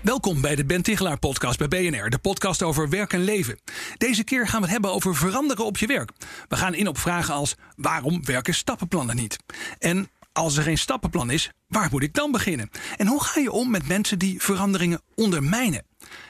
[0.00, 3.58] Welkom bij de Ben Tichelaar podcast bij BNR, de podcast over werk en leven.
[3.96, 6.10] Deze keer gaan we het hebben over veranderen op je werk.
[6.48, 9.36] We gaan in op vragen als waarom werken stappenplannen niet?
[9.78, 12.70] En als er geen stappenplan is, waar moet ik dan beginnen?
[12.96, 15.84] En hoe ga je om met mensen die veranderingen ondermijnen?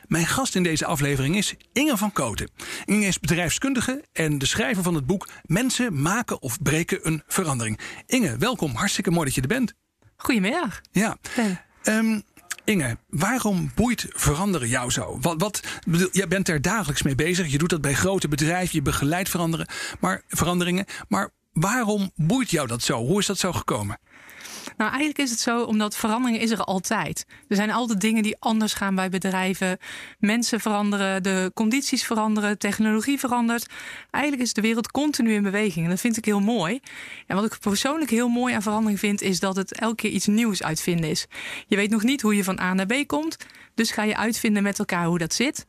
[0.07, 2.51] Mijn gast in deze aflevering is Inge van Koten.
[2.85, 7.79] Inge is bedrijfskundige en de schrijver van het boek Mensen maken of breken een verandering.
[8.07, 8.75] Inge, welkom.
[8.75, 9.75] Hartstikke mooi dat je er bent.
[10.17, 10.81] Goedemiddag.
[10.93, 11.17] Ja.
[11.83, 12.23] Um,
[12.65, 15.19] Inge, waarom boeit veranderen jou zo?
[15.21, 15.61] Wat, wat,
[16.13, 17.51] jij bent er dagelijks mee bezig.
[17.51, 18.77] Je doet dat bij grote bedrijven.
[18.77, 19.69] Je begeleidt veranderen,
[20.01, 20.87] maar, veranderingen.
[21.09, 22.99] Maar waarom boeit jou dat zo?
[22.99, 23.99] Hoe is dat zo gekomen?
[24.77, 27.27] Nou, eigenlijk is het zo, omdat verandering is er altijd.
[27.49, 29.79] Er zijn altijd dingen die anders gaan bij bedrijven.
[30.19, 33.67] Mensen veranderen, de condities veranderen, technologie verandert.
[34.11, 35.85] Eigenlijk is de wereld continu in beweging.
[35.85, 36.81] En dat vind ik heel mooi.
[37.27, 40.27] En wat ik persoonlijk heel mooi aan verandering vind, is dat het elke keer iets
[40.27, 41.27] nieuws uitvinden is.
[41.67, 43.37] Je weet nog niet hoe je van A naar B komt.
[43.75, 45.65] Dus ga je uitvinden met elkaar hoe dat zit.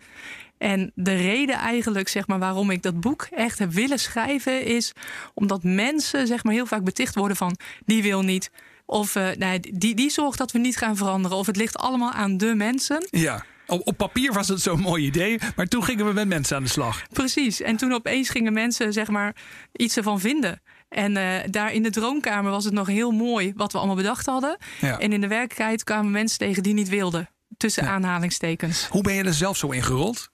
[0.58, 4.92] En de reden eigenlijk, zeg maar, waarom ik dat boek echt heb willen schrijven, is
[5.34, 8.52] omdat mensen, zeg maar, heel vaak beticht worden van die wil niet,
[8.86, 11.38] of uh, nee, die, die zorgt dat we niet gaan veranderen.
[11.38, 13.08] Of het ligt allemaal aan de mensen.
[13.10, 13.46] Ja.
[13.68, 16.64] Op, op papier was het zo'n mooi idee, maar toen gingen we met mensen aan
[16.64, 17.02] de slag.
[17.14, 17.62] Precies.
[17.62, 19.36] En toen opeens gingen mensen zeg maar
[19.72, 20.62] iets ervan vinden.
[20.90, 24.26] En uh, daar in de droomkamer was het nog heel mooi wat we allemaal bedacht
[24.26, 24.58] hadden.
[24.82, 25.00] Ja.
[25.00, 27.30] En in de werkelijkheid kwamen mensen tegen die niet wilden.
[27.58, 27.90] Tussen ja.
[27.90, 28.88] aanhalingstekens.
[28.88, 30.30] Hoe ben je er zelf zo ingerold?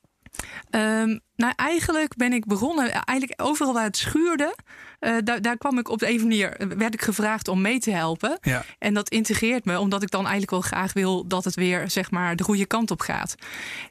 [0.72, 4.56] Um, nou, eigenlijk ben ik begonnen, eigenlijk overal waar het schuurde,
[5.00, 7.92] uh, daar, daar, kwam ik op de een manier, werd ik gevraagd om mee te
[7.92, 8.38] helpen.
[8.42, 8.64] Ja.
[8.80, 12.12] En dat integreert me, omdat ik dan eigenlijk wel graag wil dat het weer, zeg
[12.12, 13.36] maar, de goede kant op gaat.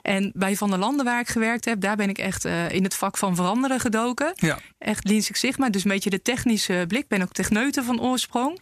[0.02, 2.84] En bij Van der Landen, waar ik gewerkt heb, daar ben ik echt uh, in
[2.84, 4.32] het vak van veranderen gedoken.
[4.34, 4.58] Ja.
[4.78, 7.08] Echt Lean Six Sigma, dus een beetje de technische blik.
[7.08, 8.60] Ben ook techneuten van oorsprong.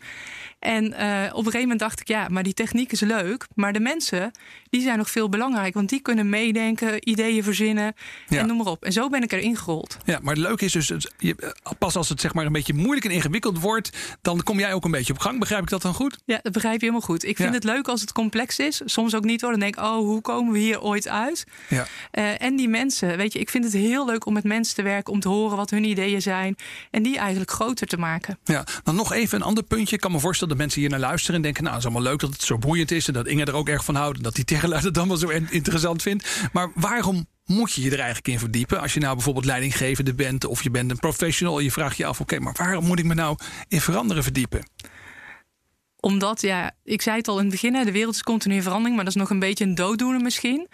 [0.59, 0.91] En uh,
[1.25, 3.47] op een gegeven moment dacht ik, ja, maar die techniek is leuk.
[3.55, 4.31] Maar de mensen,
[4.71, 5.75] die zijn nog veel belangrijker.
[5.75, 7.95] Want die kunnen meedenken, ideeën verzinnen
[8.29, 8.39] ja.
[8.39, 8.85] en noem maar op.
[8.85, 9.97] En zo ben ik erin gerold.
[10.05, 11.11] Ja, maar het leuke is dus,
[11.79, 14.85] pas als het zeg maar een beetje moeilijk en ingewikkeld wordt, dan kom jij ook
[14.85, 15.39] een beetje op gang.
[15.39, 16.19] Begrijp ik dat dan goed?
[16.25, 17.25] Ja, dat begrijp je helemaal goed.
[17.25, 17.55] Ik vind ja.
[17.55, 18.83] het leuk als het complex is.
[18.85, 19.51] Soms ook niet hoor.
[19.51, 21.47] Dan denk ik, oh, hoe komen we hier ooit uit?
[21.69, 21.87] Ja.
[22.13, 24.83] Uh, en die mensen, weet je, ik vind het heel leuk om met mensen te
[24.83, 26.57] werken, om te horen wat hun ideeën zijn.
[26.91, 28.39] En die eigenlijk groter te maken.
[28.45, 29.95] Ja, dan nog even een ander puntje.
[29.95, 32.11] Ik kan me voorstellen dat mensen hier naar luisteren en denken, nou, het is allemaal
[32.11, 34.23] leuk dat het zo boeiend is en dat Inge er ook erg van houdt en
[34.23, 36.49] dat die tegenluid het dan wel zo interessant vindt.
[36.53, 38.81] Maar waarom moet je je er eigenlijk in verdiepen?
[38.81, 42.21] Als je nou bijvoorbeeld leidinggevende bent of je bent een professional, je vraagt je af:
[42.21, 43.37] oké, maar waarom moet ik me nou
[43.69, 44.63] in veranderen verdiepen?
[46.01, 48.97] Omdat, ja, ik zei het al in het begin, de wereld is continu in verandering,
[48.97, 50.69] maar dat is nog een beetje een dooddoener misschien.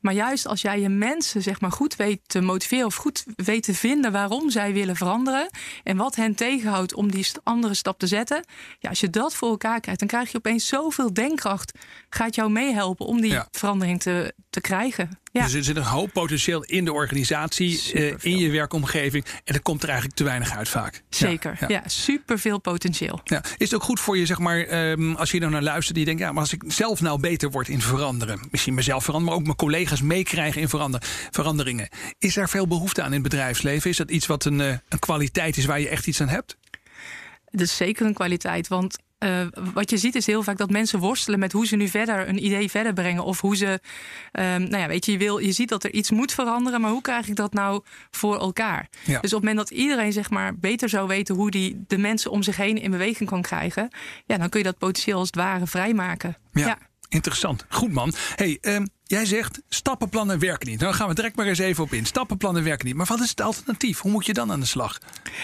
[0.00, 3.62] Maar juist als jij je mensen zeg maar, goed weet te motiveren of goed weet
[3.62, 5.50] te vinden waarom zij willen veranderen
[5.82, 8.44] en wat hen tegenhoudt om die andere stap te zetten,
[8.78, 11.78] ja, als je dat voor elkaar krijgt, dan krijg je opeens zoveel denkkracht.
[12.10, 13.48] Gaat jou meehelpen om die ja.
[13.50, 15.18] verandering te, te krijgen.
[15.32, 15.44] Ja.
[15.44, 19.24] Dus er zit een hoop potentieel in de organisatie, uh, in je werkomgeving.
[19.44, 21.02] En er komt er eigenlijk te weinig uit vaak.
[21.08, 21.82] Zeker, ja, ja.
[21.86, 23.20] superveel potentieel.
[23.24, 23.42] Ja.
[23.56, 26.04] Is het ook goed voor je, zeg maar, um, als je er naar luistert, die
[26.04, 29.40] denkt, ja, maar als ik zelf nou beter word in veranderen, misschien mezelf veranderen, maar
[29.40, 31.88] ook mijn collega's meekrijgen in verander, veranderingen.
[32.18, 33.90] Is er veel behoefte aan in het bedrijfsleven?
[33.90, 36.56] Is dat iets wat een, uh, een kwaliteit is waar je echt iets aan hebt?
[37.50, 40.98] Dat is zeker een kwaliteit, want uh, wat je ziet is heel vaak dat mensen
[40.98, 43.24] worstelen met hoe ze nu verder een idee verder brengen.
[43.24, 46.10] Of hoe ze, um, nou ja, weet je, je, wil, je ziet dat er iets
[46.10, 48.88] moet veranderen, maar hoe krijg ik dat nou voor elkaar?
[49.04, 49.20] Ja.
[49.20, 52.30] Dus op het moment dat iedereen zeg maar beter zou weten hoe die de mensen
[52.30, 53.88] om zich heen in beweging kan krijgen,
[54.26, 56.36] ja, dan kun je dat potentieel als het ware vrijmaken.
[56.52, 56.66] Ja.
[56.66, 56.78] ja.
[57.10, 57.64] Interessant.
[57.68, 58.12] Goed man.
[58.34, 60.80] Hey, um, jij zegt stappenplannen werken niet.
[60.80, 62.06] Nou gaan we direct maar eens even op in.
[62.06, 62.94] Stappenplannen werken niet.
[62.94, 64.00] Maar wat is het alternatief?
[64.00, 64.98] Hoe moet je dan aan de slag?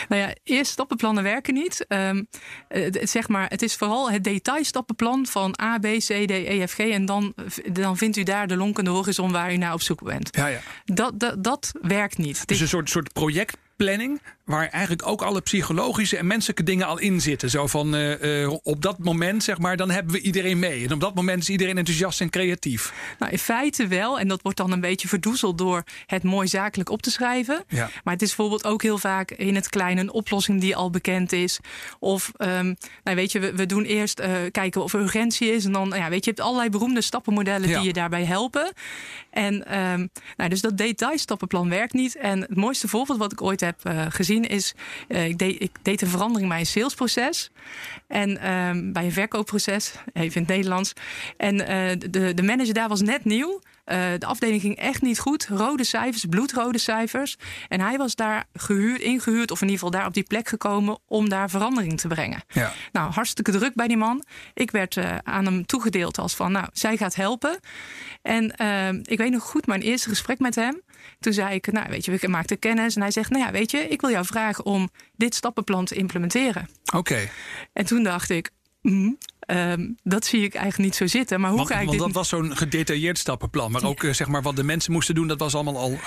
[0.08, 1.84] Nou ja, eerst stappenplannen werken niet.
[1.88, 2.28] Um,
[2.68, 6.72] het, zeg maar, het is vooral het detailstappenplan van A, B, C, D, E, F,
[6.72, 6.78] G.
[6.78, 7.34] En dan,
[7.72, 10.28] dan vindt u daar de lonkende horizon waar u naar op zoek bent.
[10.36, 10.60] Ja, ja.
[10.84, 12.46] Dat, dat, dat werkt niet.
[12.46, 16.98] Dus een soort, soort project planning, waar eigenlijk ook alle psychologische en menselijke dingen al
[16.98, 17.50] in zitten.
[17.50, 20.84] Zo van uh, op dat moment, zeg maar, dan hebben we iedereen mee.
[20.84, 22.92] En op dat moment is iedereen enthousiast en creatief.
[23.18, 24.18] Nou, in feite wel.
[24.18, 27.64] En dat wordt dan een beetje verdoezeld door het mooi zakelijk op te schrijven.
[27.68, 27.90] Ja.
[28.04, 31.32] Maar het is bijvoorbeeld ook heel vaak in het klein een oplossing die al bekend
[31.32, 31.58] is.
[31.98, 35.64] Of ehm, nou weet je, we, we doen eerst eh, kijken of er urgentie is.
[35.64, 37.76] En dan, nou ja, weet je, je hebt allerlei beroemde stappenmodellen Ja.
[37.78, 38.72] die je daarbij helpen.
[39.30, 40.06] En ehm,
[40.36, 42.16] nou, dus dat detailstappenplan werkt niet.
[42.16, 44.06] En het mooiste voorbeeld wat ik ooit heb eh,
[44.44, 44.74] is...
[45.08, 47.50] eh, ik, deed, ik deed een verandering bij een salesproces.
[48.06, 50.92] En ehm, bij een verkoopproces, even in het Nederlands.
[51.36, 53.60] En eh, de, de manager daar was net nieuw.
[53.86, 55.46] Eh, de afdeling ging echt niet goed.
[55.46, 57.36] Rode cijfers, bloedrode cijfers.
[57.68, 60.98] En hij was daar gehuurd, ingehuurd, of in ieder geval daar op die plek gekomen
[61.06, 62.42] om daar verandering te brengen.
[62.48, 62.72] Ja.
[62.92, 64.24] Nou, hartstikke druk bij die man.
[64.54, 67.60] Ik werd eh, aan hem toegedeeld als van, nou, zij gaat helpen.
[68.22, 70.80] En eh, ik weet nog goed mijn eerste gesprek met hem.
[71.20, 72.94] Toen zei ik, nou, weet je, we maakten kennis.
[72.94, 75.94] En hij zegt, nou ja, weet je, ik wil jou vragen om dit stappenplan te
[75.94, 76.68] implementeren.
[76.94, 77.28] Oké.
[77.72, 78.50] En toen dacht ik,
[78.80, 81.40] mm, ehm, dat zie ik eigenlijk niet zo zitten.
[81.40, 82.06] Maar hoe Want, ga ik want dit...
[82.06, 83.70] dat was zo'n gedetailleerd stappenplan.
[83.70, 85.98] Maar ook eh, zeg maar, wat de mensen moesten doen, dat was allemaal al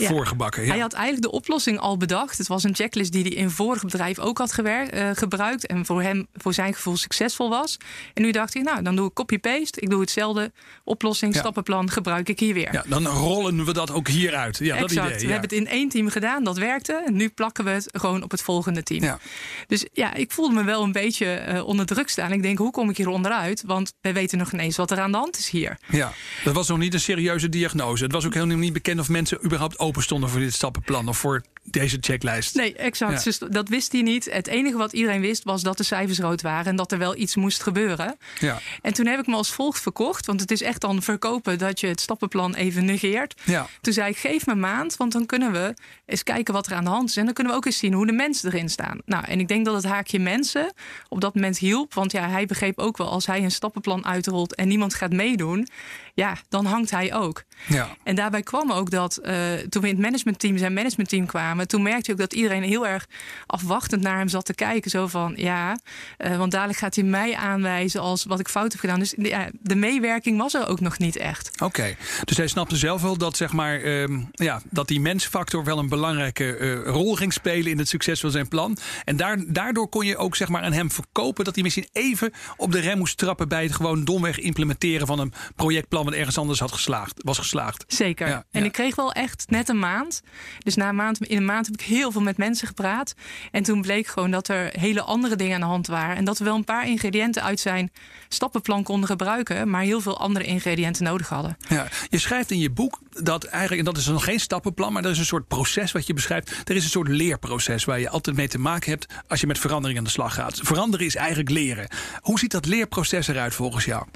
[0.00, 0.08] Ja.
[0.08, 0.62] voorgebakken.
[0.64, 0.68] Ja.
[0.70, 2.38] Hij had eigenlijk de oplossing al bedacht.
[2.38, 5.66] Het was een checklist die hij in vorig bedrijf ook had gewerkt, eh, gebruikt.
[5.66, 7.76] En voor hem, voor zijn gevoel, succesvol was.
[8.14, 9.80] En nu dacht hij, nou, dan doe ik copy-paste.
[9.80, 10.52] Ik doe hetzelfde
[10.84, 11.40] oplossing, Ja.
[11.40, 12.72] stappenplan, gebruik ik hier weer.
[12.72, 14.58] Ja, dan rollen we dat ook hieruit.
[14.58, 15.04] Ja, dat idee.
[15.04, 17.02] We hebben het in één team gedaan, dat werkte.
[17.06, 19.02] En nu plakken we het gewoon op het volgende team.
[19.04, 19.18] Ja.
[19.66, 22.32] Dus ja, ik voelde me wel een beetje eh, onder druk staan.
[22.32, 23.62] Ik denk, hoe kom ik hier onderuit?
[23.66, 25.78] Want we weten nog ineens wat er aan de hand is hier.
[25.88, 26.12] Ja,
[26.44, 28.02] dat was nog niet een serieuze diagnose.
[28.02, 31.18] Het was ook helemaal niet bekend of mensen überhaupt open stonden voor dit stappenplan of
[31.18, 32.54] voor deze checklist.
[32.54, 33.12] Nee, exact.
[33.12, 33.22] Ja.
[33.22, 34.32] Dus dat wist hij niet.
[34.32, 37.16] Het enige wat iedereen wist was dat de cijfers rood waren en dat er wel
[37.16, 38.16] iets moest gebeuren.
[38.38, 38.58] Ja.
[38.82, 41.80] En toen heb ik me als volgt verkocht, want het is echt dan verkopen dat
[41.80, 43.40] je het stappenplan even negeert.
[43.44, 43.66] Ja.
[43.80, 45.74] Toen zei ik: geef me een maand, want dan kunnen we
[46.06, 47.16] eens kijken wat er aan de hand is.
[47.16, 49.00] En dan kunnen we ook eens zien hoe de mensen erin staan.
[49.04, 50.72] Nou, en ik denk dat het haakje mensen
[51.08, 51.94] op dat moment hielp.
[51.94, 55.68] Want ja, hij begreep ook wel als hij een stappenplan uitrolt en niemand gaat meedoen.
[56.14, 57.44] Ja, dan hangt hij ook.
[57.66, 57.96] Ja.
[58.02, 59.34] En daarbij kwam ook dat eh,
[59.68, 62.86] toen we in het managementteam, zijn managementteam kwamen, toen merkte je ook dat iedereen heel
[62.86, 63.06] erg
[63.46, 64.90] afwachtend naar hem zat te kijken.
[64.90, 65.78] Zo van ja,
[66.16, 68.98] eh, want dadelijk gaat hij mij aanwijzen als wat ik fout heb gedaan.
[68.98, 71.60] Dus ja, de meewerking was er ook nog niet echt.
[71.60, 75.78] Oké, dus hij snapte zelf wel dat, zeg maar, ehm, ja, dat die mensfactor wel
[75.78, 78.76] een belangrijke eh, rol ging spelen in het succes van zijn plan.
[79.04, 82.32] En daar, daardoor kon je ook zeg maar, aan hem verkopen dat hij misschien even
[82.56, 86.38] op de rem moest trappen bij het gewoon domweg implementeren van een projectplan wat ergens
[86.38, 87.84] anders had geslaagd, was geslaagd.
[87.86, 88.28] Zeker.
[88.28, 88.66] Ja, en ja.
[88.66, 90.22] ik kreeg wel echt net een maand.
[90.58, 93.14] Dus na een maand, in een maand heb ik heel veel met mensen gepraat.
[93.50, 96.16] En toen bleek gewoon dat er hele andere dingen aan de hand waren.
[96.16, 97.92] En dat we wel een paar ingrediënten uit zijn
[98.28, 99.70] stappenplan konden gebruiken.
[99.70, 101.56] Maar heel veel andere ingrediënten nodig hadden.
[101.68, 105.02] Ja, je schrijft in je boek dat eigenlijk, en dat is nog geen stappenplan, maar
[105.02, 106.68] dat is een soort proces wat je beschrijft.
[106.68, 109.58] Er is een soort leerproces waar je altijd mee te maken hebt als je met
[109.58, 110.60] verandering aan de slag gaat.
[110.62, 111.88] Veranderen is eigenlijk leren.
[112.20, 114.06] Hoe ziet dat leerproces eruit volgens jou?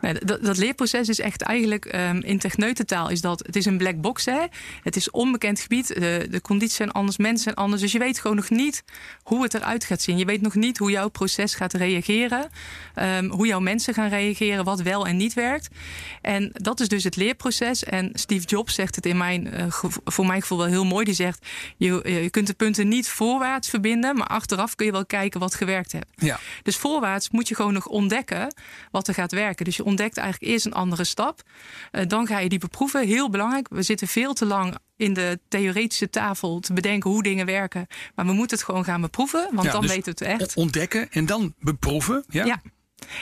[0.00, 3.78] Nou, dat, dat leerproces is echt eigenlijk ehm, in techneutentaal is dat het is een
[3.78, 4.24] black box.
[4.24, 4.40] Hè?
[4.82, 5.86] Het is onbekend gebied.
[5.88, 7.82] De, de condities zijn anders, mensen zijn anders.
[7.82, 8.82] Dus je weet gewoon nog niet
[9.22, 10.18] hoe het eruit gaat zien.
[10.18, 12.48] Je weet nog niet hoe jouw proces gaat reageren.
[12.94, 15.68] ehm, hoe jouw mensen gaan reageren, wat wel en niet werkt.
[16.22, 17.84] En dat is dus het leerproces.
[17.84, 21.04] En Steve Jobs zegt het in mijn, eh, gevo- voor mijn gevoel wel heel mooi.
[21.04, 25.06] Die zegt, je, je kunt de punten niet voorwaarts verbinden, maar achteraf kun je wel
[25.06, 26.06] kijken wat gewerkt heeft.
[26.14, 26.38] Ja.
[26.62, 28.54] Dus voorwaarts moet je gewoon nog ontdekken
[28.90, 29.64] wat er gaat werken.
[29.64, 31.42] Dus je ontdekt eigenlijk eerst een andere stap.
[31.90, 33.06] Eh, dan ga je die beproeven.
[33.06, 33.66] Heel belangrijk.
[33.70, 37.86] We zitten veel te lang in de theoretische tafel te bedenken hoe dingen werken.
[38.14, 40.56] Maar we moeten het gewoon gaan beproeven, want Ja, dan dus weten we het echt.
[40.56, 42.24] Ontdekken en dan beproeven.
[42.28, 42.44] Ja.
[42.44, 42.62] Ja.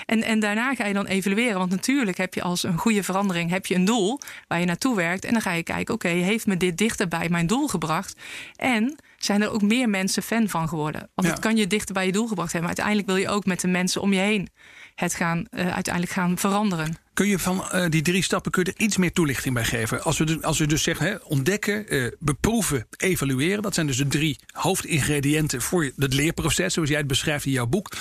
[0.07, 1.59] En, en daarna ga je dan evalueren.
[1.59, 4.97] Want natuurlijk heb je als een goede verandering heb je een doel waar je naartoe
[4.97, 5.25] werkt.
[5.25, 8.21] En dan ga je kijken, oké, heeft me dit dichter bij mijn doel gebracht?
[8.57, 11.01] En zijn er ook meer mensen fan van geworden?
[11.15, 11.35] Want Ja.
[11.35, 12.71] het kan je dichter bij je doel gebracht hebben.
[12.71, 14.49] Maar uiteindelijk wil je ook met de mensen om je heen
[14.95, 16.97] het gaan, eh, uiteindelijk gaan veranderen.
[17.15, 20.03] Kun je van eh, die drie stappen kun je er iets meer toelichting bij geven?
[20.03, 23.63] Als we, dus- als we dus zeggen, hè, ontdekken, eh, beproeven, evalueren.
[23.63, 27.67] Dat zijn dus de drie hoofdingrediënten voor het leerproces, zoals jij het beschrijft in jouw
[27.67, 27.93] boek.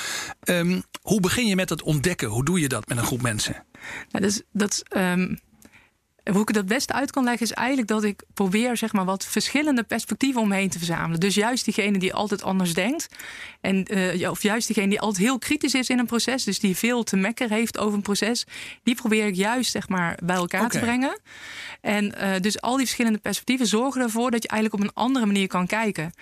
[0.43, 2.27] Ehm, hoe begin je met dat ontdekken?
[2.27, 3.63] Hoe doe je dat met een groep mensen?
[4.11, 5.35] Nou, dus, dat, ehm,
[6.31, 9.05] hoe ik het het beste uit kan leggen is eigenlijk dat ik probeer zeg maar,
[9.05, 11.19] wat verschillende perspectieven omheen te verzamelen.
[11.19, 13.07] Dus juist diegene die altijd anders denkt.
[13.61, 16.43] En, eh, of juist diegene die altijd heel kritisch is in een proces.
[16.43, 18.45] Dus die veel te mekker heeft over een proces.
[18.83, 21.19] Die probeer ik juist zeg maar, bij elkaar te brengen.
[21.81, 25.25] En eh, dus al die verschillende perspectieven zorgen ervoor dat je eigenlijk op een andere
[25.25, 26.13] manier kan kijken.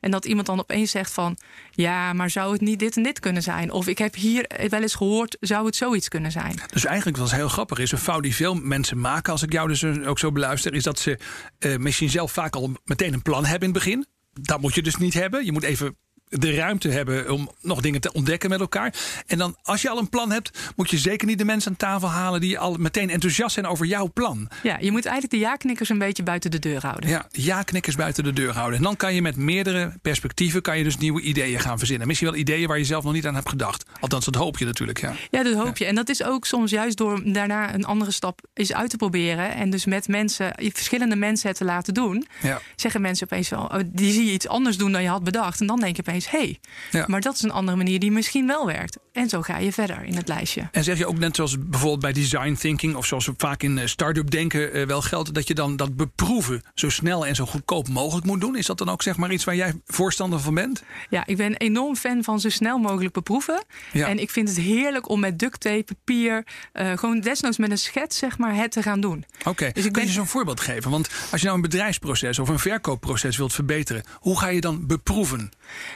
[0.00, 1.36] En dat iemand dan opeens zegt van...
[1.70, 3.70] ja, maar zou het niet dit en dit kunnen zijn?
[3.70, 6.60] Of ik heb hier wel eens gehoord, zou het zoiets kunnen zijn?
[6.72, 9.68] Dus eigenlijk wat heel grappig is, een fout die veel mensen maken, als ik jou
[9.68, 11.18] dus ook zo beluister, is dat ze
[11.58, 14.06] eh, misschien zelf vaak al meteen een plan hebben in het begin.
[14.32, 15.44] Dat moet je dus niet hebben.
[15.44, 15.96] Je moet even
[16.30, 18.94] de ruimte hebben om nog dingen te ontdekken met elkaar.
[19.26, 21.76] En dan, als je al een plan hebt, moet je zeker niet de mensen aan
[21.76, 24.48] tafel halen die al meteen enthousiast zijn over jouw plan.
[24.62, 27.10] Ja, je moet eigenlijk de ja-knikkers een beetje buiten de deur houden.
[27.10, 28.76] Ja, ja-knikkers buiten de deur houden.
[28.78, 32.06] En dan kan je met meerdere perspectieven kan je dus nieuwe ideeën gaan verzinnen.
[32.06, 33.84] Misschien wel ideeën waar je zelf nog niet aan hebt gedacht.
[34.00, 35.00] Althans, dat hoop je natuurlijk.
[35.00, 35.84] Ja, ja dat hoop je.
[35.84, 39.54] En dat is ook soms juist door daarna een andere stap eens uit te proberen.
[39.54, 42.26] En dus met mensen, verschillende mensen het te laten doen.
[42.42, 42.60] Ja.
[42.76, 45.60] Zeggen mensen opeens wel, oh, die zie je iets anders doen dan je had bedacht.
[45.60, 46.60] En dan denk je opeens, hé, hey,
[46.90, 47.04] ja.
[47.08, 48.98] maar dat is een andere manier die misschien wel werkt.
[49.12, 50.68] En zo ga je verder in het lijstje.
[50.72, 52.94] En zeg je ook net zoals bijvoorbeeld bij design thinking...
[52.94, 55.34] of zoals we vaak in eh, start-up denken uh, wel geldt...
[55.34, 58.56] dat je dan dat beproeven zo snel en zo goedkoop mogelijk moet doen?
[58.56, 60.82] Is dat dan ook zeg maar iets waar jij voorstander van bent?
[61.08, 63.64] Ja, ik ben enorm fan van zo snel mogelijk beproeven.
[63.92, 64.08] Ja.
[64.08, 66.44] En ik vind het heerlijk om met duct tape, papier...
[66.72, 69.24] Uh, gewoon desnoods met een schets zeg maar het te gaan doen.
[69.38, 69.72] Oké, okay.
[69.72, 70.90] dus kun je zo'n voorbeeld geven?
[70.90, 74.02] Want als je nou een bedrijfsproces of een verkoopproces wilt verbeteren...
[74.14, 75.50] hoe ga je dan beproeven?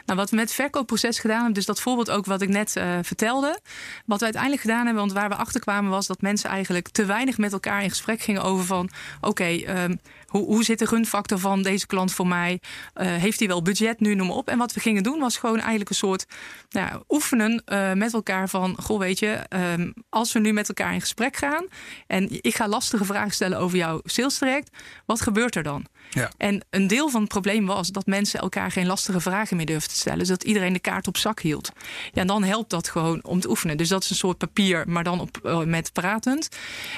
[0.06, 1.54] Nou, wat we met het verkoopproces gedaan hebben...
[1.54, 3.60] dus dat voorbeeld ook wat ik net uh, vertelde...
[4.06, 5.90] wat we uiteindelijk gedaan hebben, want waar we achter kwamen...
[5.90, 8.90] was dat mensen eigenlijk te weinig met elkaar in gesprek gingen over van...
[9.20, 10.00] oké, um,
[10.40, 12.60] hoe, zit de gunfactor van deze klant voor mij?
[12.96, 14.48] Uh, heeft hij wel budget nu, noem maar op.
[14.48, 16.26] En wat we gingen doen was gewoon eigenlijk een soort
[16.70, 18.76] nou, oefenen uh, met elkaar van...
[18.80, 21.66] goh, weet je, um, als we nu met elkaar in gesprek gaan...
[22.06, 24.76] en ik ga lastige vragen stellen over jouw sales traject...
[25.06, 25.86] wat gebeurt er dan?
[26.14, 26.30] Ja.
[26.36, 29.90] En een deel van het probleem was dat mensen elkaar geen lastige vragen meer durfden
[29.90, 30.18] te stellen.
[30.18, 31.70] Dus dat iedereen de kaart op zak hield.
[32.12, 33.76] Ja, en dan helpt dat gewoon om te oefenen.
[33.76, 36.48] Dus dat is een soort papier, maar dan op, uh, met pratend.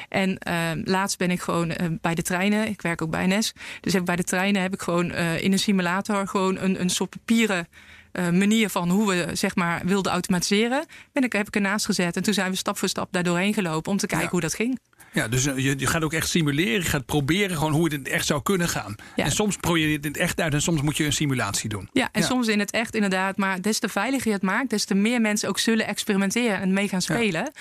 [0.08, 2.68] En uh, laatst ben ik gewoon uh, bij de treinen.
[2.68, 3.52] Ik werk ook bij NS.
[3.80, 7.10] Dus heb bij de treinen heb ik gewoon in een simulator gewoon een, een soort
[7.10, 7.68] papieren
[8.16, 12.16] uh, manier van hoe we zeg maar wilden automatiseren, ben ik, heb ik ernaast gezet.
[12.16, 14.32] En toen zijn we stap voor stap daar doorheen gelopen om te kijken ja.
[14.32, 14.78] hoe dat ging.
[15.16, 16.72] Ja, dus je, je, gaat ook echt simuleren.
[16.72, 18.94] Je gaat proberen gewoon hoe het in het echt zou kunnen gaan.
[19.14, 19.24] Ja.
[19.24, 21.68] En soms probeer je het in het echt uit en soms moet je een simulatie
[21.68, 21.88] doen.
[21.92, 22.26] Ja, en ja.
[22.26, 23.36] soms in het echt inderdaad.
[23.36, 26.72] Maar des te veiliger je het maakt, des te meer mensen ook zullen experimenteren en
[26.72, 27.52] mee gaan spelen.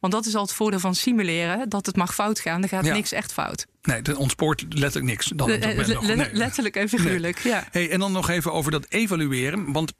[0.00, 1.68] Want dat is al het voordeel van simuleren.
[1.68, 2.62] Dat het mag fout gaan.
[2.62, 3.66] Er gaat niks echt fout.
[3.82, 5.32] Nee, het ontspoort letterlijk niks.
[5.36, 6.28] Dan, le le nee.
[6.32, 7.52] Letterlijk en figuurlijk, nee.
[7.52, 7.64] ja.
[7.70, 9.72] Hey, en dan nog even over dat evalueren.
[9.72, 9.92] Want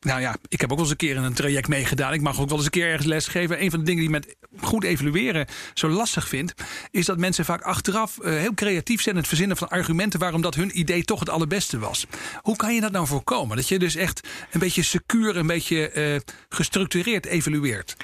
[0.00, 2.12] nou ja, ik heb ook wel eens een keer in een traject meegedaan.
[2.12, 3.62] Ik mag ook wel eens een keer ergens lesgeven.
[3.62, 6.54] Een van de dingen die met goed evalueren zo lastig vind,
[6.90, 10.40] is dat mensen vaak achteraf uh, heel creatief zijn in het verzinnen van argumenten waarom
[10.40, 12.06] dat hun idee toch het allerbeste was.
[12.42, 13.56] Hoe kan je dat nou voorkomen?
[13.56, 17.96] Dat je dus echt een beetje secuur, een beetje uh, gestructureerd evalueert.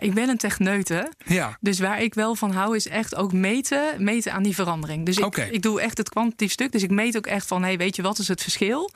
[0.00, 1.12] Ik ben een techneute.
[1.24, 1.56] Ja.
[1.60, 5.06] Dus waar ik wel van hou is echt ook meten, meten aan die verandering.
[5.06, 5.48] Dus ik, okay.
[5.48, 6.72] ik doe echt het kwantitatief stuk.
[6.72, 8.90] Dus ik meet ook echt van, hey, weet je, wat is het verschil?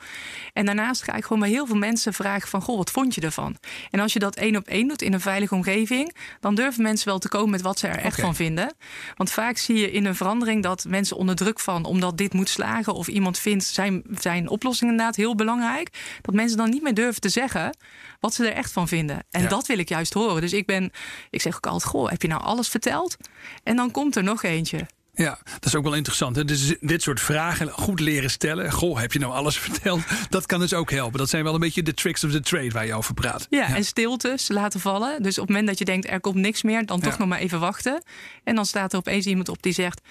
[0.53, 3.21] En daarnaast ga ik gewoon bij heel veel mensen vragen van, goh, wat vond je
[3.21, 3.57] ervan?
[3.91, 7.07] En als je dat één op één doet in een veilige omgeving, dan durven mensen
[7.07, 8.25] wel te komen met wat ze er echt okay.
[8.25, 8.73] van vinden.
[9.15, 12.49] Want vaak zie je in een verandering dat mensen onder druk van, omdat dit moet
[12.49, 15.89] slagen of iemand vindt zijn, zijn oplossing inderdaad heel belangrijk,
[16.21, 17.77] dat mensen dan niet meer durven te zeggen
[18.19, 19.25] wat ze er echt van vinden.
[19.31, 19.47] En ja.
[19.47, 20.41] dat wil ik juist horen.
[20.41, 20.86] Dus ik ben,
[21.29, 23.17] ik zeg ook altijd, goh, heb je nou alles verteld?
[23.63, 24.85] En dan komt er nog eentje.
[25.17, 26.35] Ja, dat is ook wel interessant.
[26.35, 26.45] Hè?
[26.45, 28.71] Dus dit soort vragen goed leren stellen.
[28.71, 30.01] Goh, heb je nou alles verteld?
[30.29, 31.19] Dat kan dus ook helpen.
[31.19, 33.47] Dat zijn wel een beetje de tricks of the trade waar je over praat.
[33.49, 33.75] Ja, ja.
[33.75, 35.23] en stiltes laten vallen.
[35.23, 37.19] Dus op het moment dat je denkt er komt niks meer, dan toch ja.
[37.19, 38.03] nog maar even wachten.
[38.43, 40.01] En dan staat er opeens iemand op die zegt: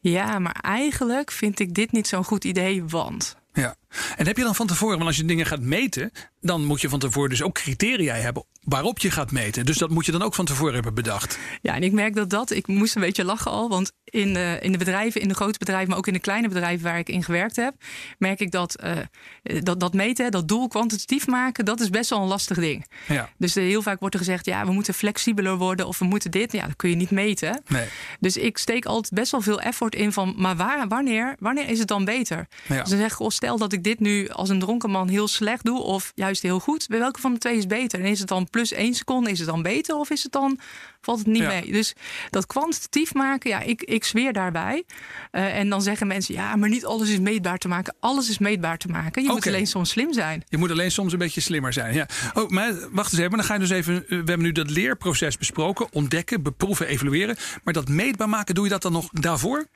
[0.00, 3.36] Ja, maar eigenlijk vind ik dit niet zo'n goed idee, want.
[3.52, 3.76] Ja,
[4.16, 6.88] en heb je dan van tevoren, want als je dingen gaat meten, dan moet je
[6.88, 9.66] van tevoren dus ook criteria hebben waarop je gaat meten.
[9.66, 11.38] Dus dat moet je dan ook van tevoren hebben bedacht.
[11.62, 14.58] Ja, en ik merk dat dat, ik moest een beetje lachen al, want in de,
[14.60, 17.08] in de bedrijven, in de grote bedrijven, maar ook in de kleine bedrijven waar ik
[17.08, 17.74] in gewerkt heb,
[18.18, 22.20] merk ik dat uh, dat, dat meten, dat doel kwantitatief maken, dat is best wel
[22.20, 22.86] een lastig ding.
[23.08, 23.30] Ja.
[23.38, 26.30] Dus uh, heel vaak wordt er gezegd, ja, we moeten flexibeler worden of we moeten
[26.30, 26.52] dit.
[26.52, 27.62] Ja, dat kun je niet meten.
[27.68, 27.86] Nee.
[28.20, 31.78] Dus ik steek altijd best wel veel effort in van, maar waar, wanneer, wanneer is
[31.78, 32.46] het dan beter?
[32.68, 32.80] Ja.
[32.80, 35.28] Dus dan zeg ik, oh, stel dat ik dit nu als een dronken man heel
[35.28, 38.00] slecht doe of juist heel goed, bij welke van de twee is beter?
[38.00, 40.58] En is het dan plus één seconde, is het dan beter of is het dan
[41.06, 41.48] valt het niet ja.
[41.48, 41.72] mee?
[41.72, 41.94] Dus
[42.30, 44.84] dat kwantitatief maken, ja, ik, ik zweer daarbij.
[45.32, 47.94] Uh, en dan zeggen mensen, ja, maar niet alles is meetbaar te maken.
[48.00, 49.22] Alles is meetbaar te maken.
[49.22, 49.34] Je okay.
[49.34, 50.44] moet alleen soms slim zijn.
[50.48, 51.94] Je moet alleen soms een beetje slimmer zijn.
[51.94, 52.06] Ja.
[52.34, 54.04] Oh, maar wacht eens even, dan ga je dus even.
[54.08, 57.36] We hebben nu dat leerproces besproken, ontdekken, beproeven, evalueren.
[57.64, 59.66] Maar dat meetbaar maken, doe je dat dan nog daarvoor?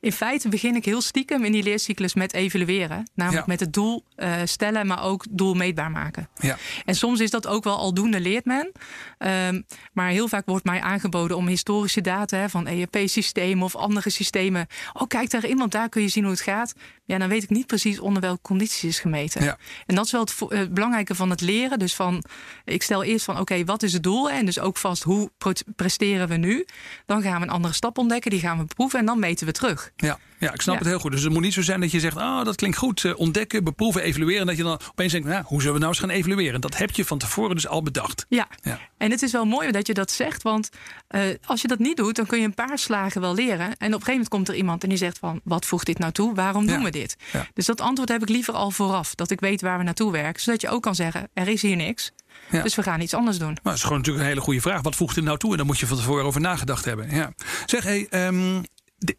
[0.00, 3.10] In feite begin ik heel stiekem in die leercyclus met evalueren.
[3.14, 3.52] Namelijk ja.
[3.52, 6.28] met het doel uh, stellen, maar ook doel meetbaar maken.
[6.38, 6.58] Ja.
[6.84, 8.72] En soms is dat ook wel aldoende leert men.
[9.18, 14.10] Um, maar heel vaak wordt mij aangeboden om historische data hè, van ERP-systemen of andere
[14.10, 14.66] systemen.
[14.92, 16.74] Oh, kijk daarin, want daar kun je zien hoe het gaat.
[17.04, 19.44] Ja, dan weet ik niet precies onder welke condities is gemeten.
[19.44, 19.58] Ja.
[19.86, 21.78] En dat is wel het, het, belangrijke van het leren.
[21.78, 22.24] Dus van,
[22.64, 24.30] ik stel eerst van, oké, okay, wat is het doel?
[24.30, 25.30] En dus ook vast, hoe
[25.76, 26.66] presteren we nu?
[27.06, 29.52] Dan gaan we een andere stap ontdekken, die gaan we proeven en dan meten we
[29.52, 29.90] terug.
[29.96, 30.18] Ja.
[30.40, 30.80] Ja, ik snap Ja.
[30.80, 31.10] het heel goed.
[31.12, 33.64] Dus het moet niet zo zijn dat je zegt, oh, dat klinkt goed, eh, ontdekken,
[33.64, 34.40] beproeven, evalueren.
[34.40, 36.60] En dat je dan opeens denkt, nou, hoe zullen we nou eens gaan evalueren?
[36.60, 38.26] Dat heb je van tevoren dus al bedacht.
[38.28, 38.48] Ja.
[38.62, 38.78] Ja.
[38.98, 40.42] en het is wel mooi dat je dat zegt.
[40.42, 40.68] Want
[41.08, 43.60] eh, als je dat niet doet, dan kun je een paar slagen wel leren.
[43.60, 45.40] En op een gegeven moment komt er iemand en die zegt van...
[45.44, 46.34] wat voegt dit nou toe?
[46.34, 46.84] Waarom doen Ja.
[46.84, 47.16] we dit?
[47.54, 49.14] Dus dat antwoord heb ik liever al vooraf.
[49.14, 50.42] Dat ik weet waar we naartoe werken.
[50.42, 52.10] Zodat je ook kan zeggen, er is hier niks.
[52.50, 52.62] Ja.
[52.62, 53.48] Dus we gaan iets anders doen.
[53.48, 54.82] Maar dat is gewoon natuurlijk een hele goede vraag.
[54.82, 55.50] Wat voegt er nou toe?
[55.50, 57.14] En daar moet je van tevoren over nagedacht hebben.
[57.14, 57.32] Ja.
[57.66, 58.62] Zeg, hey, ehm,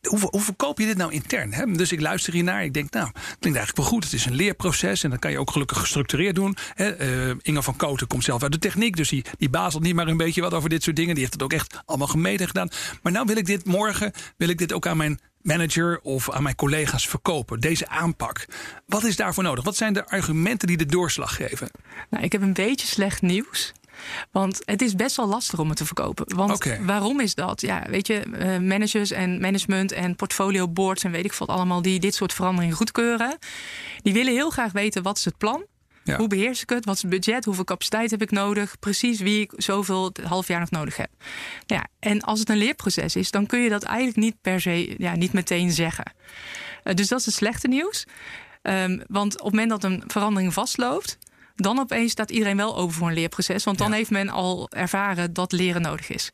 [0.01, 1.53] hoe, hoe verkoop je dit nou intern?
[1.53, 1.65] Hè?
[1.65, 2.63] Dus ik luister hiernaar.
[2.63, 4.03] Ik denk, nou, klinkt eigenlijk wel goed.
[4.03, 5.03] Het is een leerproces.
[5.03, 6.57] En dat kan je ook gelukkig gestructureerd doen.
[6.73, 6.89] Hè?
[6.89, 8.95] Eh, Inge van Koten komt zelf uit de techniek.
[8.95, 11.13] Dus die, die bazelt niet maar een beetje wat over dit soort dingen.
[11.13, 12.69] Die heeft het ook echt allemaal gemeten gedaan.
[13.01, 16.43] Maar nou wil ik dit morgen, wil ik dit ook aan mijn manager of aan
[16.43, 17.59] mijn collega's verkopen.
[17.59, 18.45] Deze aanpak.
[18.85, 19.63] Wat is daarvoor nodig?
[19.63, 21.69] Wat zijn de argumenten die de doorslag geven?
[22.09, 23.73] Nou, ik heb een beetje slecht nieuws.
[24.31, 26.35] Want het is best wel lastig om het te verkopen.
[26.35, 27.61] Want waarom is dat?
[27.61, 31.81] Ja, weet je, eh, managers en management en portfolio boards en weet ik wat allemaal
[31.81, 33.37] die dit soort veranderingen goedkeuren.
[34.01, 35.65] Die willen heel graag weten wat is het plan.
[36.03, 36.17] Ja.
[36.17, 36.85] Hoe beheers ik het?
[36.85, 37.45] Wat is het budget?
[37.45, 38.79] Hoeveel capaciteit heb ik nodig?
[38.79, 41.09] Precies wie ik zoveel het half jaar nog nodig heb.
[41.67, 44.61] Nou Ja, en als het een leerproces is, dan kun je dat eigenlijk niet per
[44.61, 46.13] se, ja, niet meteen zeggen.
[46.83, 48.05] Eh, dus dat is het slechte nieuws.
[48.61, 51.17] Ehm, want op het moment dat een verandering vastloopt,
[51.55, 53.63] dan opeens staat iedereen wel over voor een leerproces.
[53.63, 53.95] Want dan Ja.
[53.95, 56.31] heeft men al ervaren dat leren nodig is.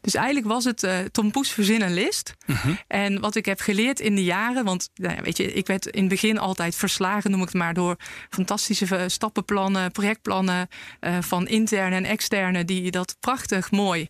[0.00, 2.34] Dus eigenlijk was het eh, Tom Poes verzin een list.
[2.46, 2.72] Mhm.
[2.86, 5.86] En wat ik heb geleerd in de jaren, want nou ja, weet je, ik werd
[5.86, 7.96] in het begin altijd verslagen, noem ik het maar, door
[8.30, 10.68] fantastische eh, stappenplannen, projectplannen
[11.00, 14.08] eh, van interne en externe die dat prachtig mooi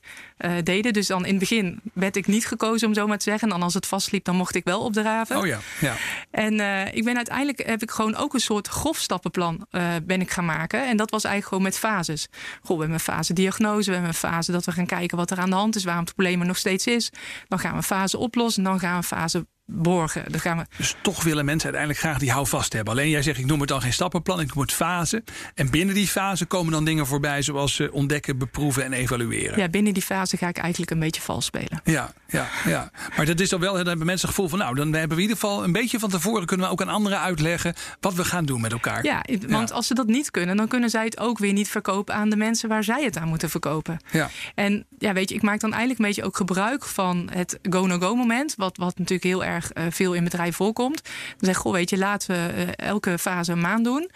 [0.63, 0.93] deden.
[0.93, 3.43] Dus dan in het begin werd ik niet gekozen om zo maar te zeggen.
[3.43, 5.37] En dan als het vastliep, dan mocht ik wel opdraven.
[5.37, 5.95] Oh ja, ja.
[6.31, 6.53] En
[6.95, 9.67] ik ben uiteindelijk heb ik gewoon ook een soort grof stappenplan
[10.03, 10.87] ben ik gaan maken.
[10.87, 12.29] En dat was eigenlijk gewoon met fases.
[12.63, 15.31] Goh, we hebben een fase diagnose, we hebben een fase dat we gaan kijken wat
[15.31, 17.11] er aan de hand is, waarom het probleem er nog steeds is.
[17.49, 20.25] Dan gaan we een fase oplossen, dan gaan we een fase borgen.
[20.41, 22.93] Gaan we Dus toch willen mensen uiteindelijk graag die houvast hebben.
[22.93, 25.23] Alleen jij zegt, ik noem het dan geen stappenplan, ik noem het fase.
[25.55, 29.59] En binnen die fase komen dan dingen voorbij zoals eh, ontdekken, beproeven en evalueren.
[29.59, 31.81] ja, binnen die fase ga ik eigenlijk een beetje vals spelen.
[31.85, 32.91] Ja, ja, ja.
[33.17, 35.23] Maar dat is dan wel, dan hebben mensen het gevoel van, nou, dan hebben we
[35.23, 38.25] in ieder geval een beetje van tevoren kunnen we ook aan anderen uitleggen wat we
[38.25, 39.05] gaan doen met elkaar.
[39.05, 39.75] Ja, want Ja.
[39.75, 42.37] als ze dat niet kunnen, dan kunnen zij het ook weer niet verkopen aan de
[42.37, 43.97] mensen waar zij het aan moeten verkopen.
[44.11, 44.31] Ja.
[44.55, 48.15] En ja, weet je, ik maak dan eigenlijk een beetje ook gebruik van het go-no-go
[48.15, 48.55] moment.
[48.57, 51.03] Wat, wat natuurlijk heel erg eh, veel in bedrijven voorkomt.
[51.05, 54.11] Dan zeg goh, weet je, laten we eh, elke fase een maand doen.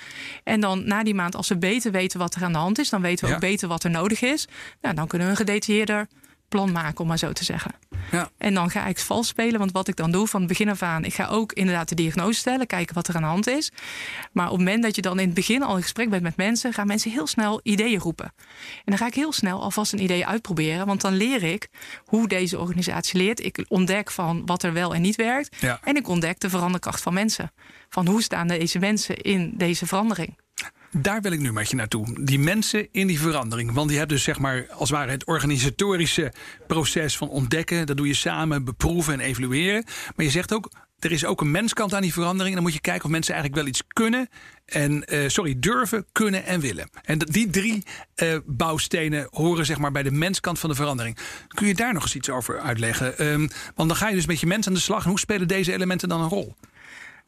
[0.44, 2.88] En dan na die maand, als we beter weten wat er aan de hand is,
[2.88, 3.34] dan weten we Ja.
[3.34, 4.48] ook beter wat er nodig is.
[4.80, 6.06] Nou, dan kunnen we een gedetailleerder
[6.52, 7.70] plan maken, om maar zo te zeggen.
[8.10, 8.30] Ja.
[8.38, 10.82] En dan ga ik vals spelen, want wat ik dan doe van het begin af
[10.82, 13.72] aan, ik ga ook inderdaad de diagnose stellen, kijken wat er aan de hand is.
[14.32, 16.36] Maar op het moment dat je dan in het begin al in gesprek bent met
[16.36, 18.32] mensen, gaan mensen heel snel ideeën roepen.
[18.74, 21.68] En dan ga ik heel snel alvast een idee uitproberen, want dan leer ik
[22.04, 23.44] hoe deze organisatie leert.
[23.44, 25.56] Ik ontdek van wat er wel en niet werkt.
[25.60, 25.80] Ja.
[25.84, 27.52] En ik ontdek de veranderkracht van mensen.
[27.88, 30.36] Van hoe staan deze mensen in deze verandering?
[30.96, 32.24] Daar wil ik nu met je naartoe.
[32.24, 33.72] Die mensen in die verandering.
[33.72, 36.32] Want die hebben dus zeg maar als het ware het organisatorische
[36.66, 37.86] proces van ontdekken.
[37.86, 39.84] Dat doe je samen, beproeven en evalueren.
[40.16, 42.48] Maar je zegt ook, er is ook een menskant aan die verandering.
[42.48, 44.28] En dan moet je kijken of mensen eigenlijk wel iets kunnen.
[44.64, 46.90] En eh, sorry, durven, kunnen en willen.
[47.02, 47.82] En die drie
[48.14, 51.18] eh, bouwstenen horen zeg maar bij de menskant van de verandering.
[51.48, 53.18] Kun je daar nog eens iets over uitleggen?
[53.18, 55.02] Ehm, want dan ga je dus met je mensen aan de slag.
[55.02, 56.54] En hoe spelen deze elementen dan een rol?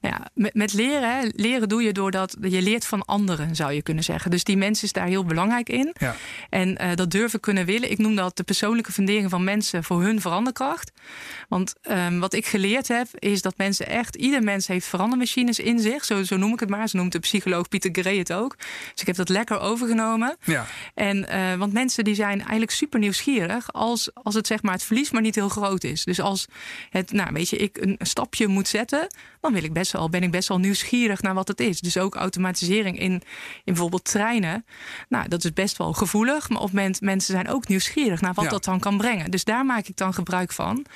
[0.08, 3.82] Ja, met, met leren, hè, leren doe je doordat je leert van anderen, zou je
[3.82, 4.30] kunnen zeggen.
[4.30, 5.94] Dus die mens is daar heel belangrijk in.
[5.98, 6.16] Ja.
[6.50, 7.90] En eh, dat durven kunnen willen.
[7.90, 10.92] Ik noem dat de persoonlijke fundering van mensen voor hun veranderkracht.
[11.48, 15.78] Want ehm, wat ik geleerd heb, is dat mensen echt, ieder mens heeft verandermachines in
[15.78, 16.04] zich.
[16.04, 16.88] Zo, zo noem ik het maar.
[16.88, 18.56] Zo noemt de psycholoog Pieter Gray het ook.
[18.92, 20.36] Dus ik heb dat lekker overgenomen.
[20.44, 20.66] Ja.
[20.94, 24.82] En, eh, want mensen die zijn eigenlijk super nieuwsgierig als, als het zeg maar het
[24.82, 26.04] verlies maar niet heel groot is.
[26.04, 26.46] Dus als
[26.90, 29.06] het, nou weet je, ik een, een stapje moet zetten,
[29.40, 31.80] dan wil ik best wel, ben ik best wel nieuwsgierig naar wat het is.
[31.80, 33.22] Dus ook automatisering in, in
[33.64, 34.64] bijvoorbeeld treinen.
[35.08, 36.48] Nou, dat is best wel gevoelig.
[36.48, 38.50] Maar op het moment, mensen zijn ook nieuwsgierig naar wat Ja.
[38.50, 39.30] dat dan kan brengen.
[39.30, 40.86] Dus daar maak ik dan gebruik van.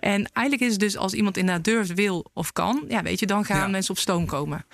[0.00, 3.26] En eigenlijk is het dus als iemand inderdaad durft, wil of kan, ja, weet je,
[3.26, 3.66] dan gaan Ja.
[3.66, 4.66] mensen op stoom komen.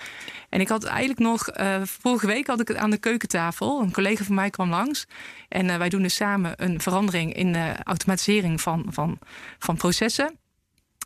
[0.49, 3.81] En ik had eigenlijk nog, eh, vorige week had ik het aan de keukentafel.
[3.81, 5.07] Een collega van mij kwam langs.
[5.49, 9.19] En eh, wij doen dus samen een verandering in de automatisering van, van,
[9.59, 10.39] van processen.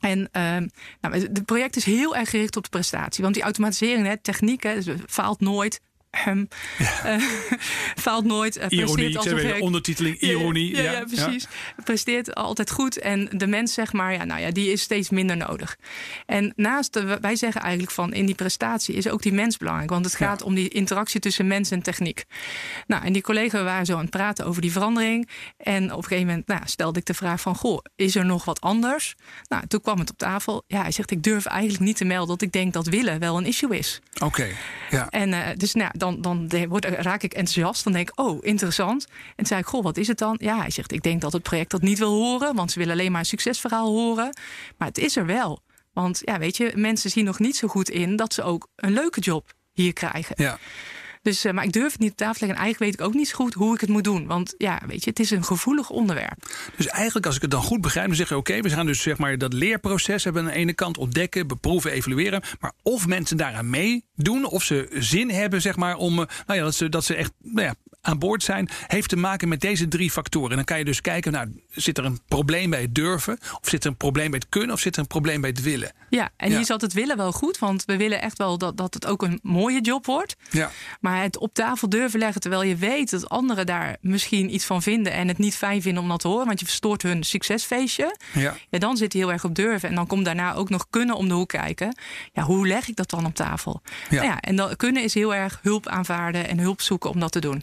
[0.00, 0.66] En ehm,
[1.00, 3.22] nou, het project is heel erg gericht op de prestatie.
[3.22, 5.80] Want die automatisering, hè, techniek, dus faalt nooit.
[6.24, 6.48] Hem,
[7.04, 7.16] eh,
[7.96, 8.56] faalt nooit.
[8.56, 10.76] eh, Ironie, alsof hij- ondertiteling, ja, ironie.
[10.76, 11.46] Ja, ja, precies.
[11.84, 12.98] Presteert altijd goed.
[12.98, 15.76] En de mens, zeg maar, ja, nou ja, die is steeds minder nodig.
[16.26, 19.90] En naast, de, wij zeggen eigenlijk van in die prestatie is ook die mens belangrijk.
[19.90, 22.24] Want het gaat om die interactie tussen mens en techniek.
[22.86, 25.28] Nou, en die collega waren zo aan het praten over die verandering.
[25.56, 28.44] En op een gegeven moment nou, stelde ik de vraag van, goh, is er nog
[28.44, 29.14] wat anders?
[29.48, 30.64] Nou, toen kwam het op tafel.
[30.66, 33.36] Ja, hij zegt, ik durf eigenlijk niet te melden dat ik denk dat willen wel
[33.36, 34.00] een issue is.
[34.24, 34.46] Oké,
[34.90, 35.08] ja.
[35.08, 37.84] En eh, dus nou, dan, dan word, raak ik enthousiast.
[37.84, 39.06] Dan denk ik, oh, interessant.
[39.36, 40.36] En zei ik, goh, wat is het dan?
[40.40, 42.54] Ja, hij zegt, ik denk dat het project dat niet wil horen.
[42.54, 44.36] Want ze willen alleen maar een succesverhaal horen.
[44.78, 45.62] Maar het is er wel.
[45.92, 48.16] Want ja, weet je, mensen zien nog niet zo goed in...
[48.16, 50.34] dat ze ook een leuke job hier krijgen.
[50.38, 50.58] ja.
[51.26, 52.58] Dus, eh, maar ik durf het niet op tafel leggen.
[52.58, 54.26] En eigenlijk weet ik ook niet zo goed hoe ik het moet doen.
[54.26, 56.36] Want ja, weet je, het is een gevoelig onderwerp.
[56.76, 59.02] Dus eigenlijk, als ik het dan goed begrijp, dan zeg je: oké, we gaan dus
[59.02, 62.42] zeg maar dat leerproces hebben aan de ene kant ontdekken, beproeven, evalueren.
[62.60, 66.64] Maar of mensen daaraan meedoen, of ze zin hebben, zeg maar, om eh, nou ja,
[66.64, 67.74] dat ze, dat ze echt nou ja,
[68.06, 70.50] aan boord zijn, heeft te maken met deze drie factoren.
[70.50, 73.68] En dan kan je dus kijken, nou, zit er een probleem bij het durven, of
[73.68, 75.92] zit er een probleem bij het kunnen, of zit er een probleem bij het willen?
[76.10, 76.56] Ja, en Ja.
[76.56, 77.58] hier zat het willen wel goed.
[77.58, 80.36] Want we willen echt wel dat, dat het ook een mooie job wordt.
[80.50, 80.70] Ja.
[81.00, 84.82] Maar het op tafel durven leggen terwijl je weet dat anderen daar misschien iets van
[84.82, 88.16] vinden en het niet fijn vinden om dat te horen, want je verstoort hun succesfeestje.
[88.32, 88.54] Ja.
[88.70, 89.88] Ja, dan zit hij heel erg op durven.
[89.88, 91.96] En dan komt daarna ook nog kunnen om de hoek kijken.
[92.32, 93.82] Ja, hoe leg ik dat dan op tafel?
[94.10, 94.16] Ja.
[94.16, 97.32] Nou ja, en dan kunnen is heel erg hulp aanvaarden en hulp zoeken om dat
[97.32, 97.62] te doen.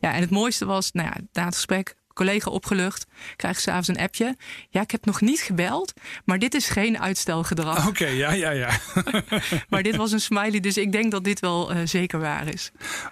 [0.00, 3.98] Ja, en het mooiste was, nou ja, na het gesprek, collega opgelucht, krijg s'avonds een
[3.98, 4.36] appje.
[4.70, 5.92] Ja, ik heb nog niet gebeld,
[6.24, 7.88] maar dit is geen uitstelgedrag.
[7.88, 8.70] Oké, ja, ja, ja.
[9.68, 12.70] Maar dit was een smiley, dus ik denk dat dit wel eh, zeker waar is.